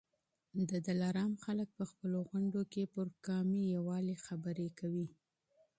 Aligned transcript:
د 0.69 0.71
دلارام 0.87 1.31
خلک 1.43 1.67
په 1.77 1.83
خپلو 1.91 2.17
غونډو 2.29 2.61
کي 2.73 2.83
پر 2.93 3.05
قومي 3.25 3.63
اتفاق 3.75 4.19
خبرې 4.25 4.67
کوي. 4.79 5.07